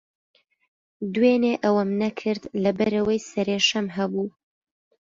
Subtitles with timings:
[1.13, 4.27] دوێنێ ئەوەم نەکرد، لەبەرەوەی سەرێشەم ھەبوو.